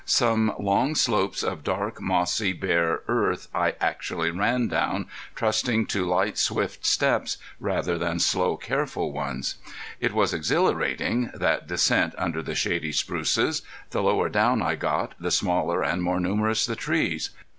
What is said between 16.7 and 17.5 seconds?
trees.